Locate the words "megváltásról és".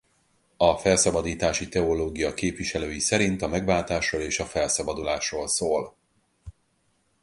3.47-4.39